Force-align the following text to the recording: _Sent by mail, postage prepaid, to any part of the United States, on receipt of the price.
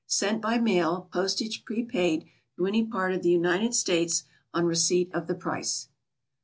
_Sent 0.09 0.41
by 0.41 0.57
mail, 0.57 1.07
postage 1.13 1.63
prepaid, 1.63 2.25
to 2.55 2.65
any 2.65 2.83
part 2.83 3.13
of 3.13 3.21
the 3.21 3.29
United 3.29 3.75
States, 3.75 4.23
on 4.51 4.65
receipt 4.65 5.13
of 5.13 5.27
the 5.27 5.35
price. 5.35 5.89